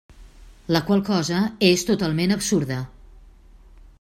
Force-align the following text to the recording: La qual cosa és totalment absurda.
La 0.75 0.79
qual 0.87 1.03
cosa 1.09 1.41
és 1.69 1.85
totalment 1.91 2.35
absurda. 2.39 2.79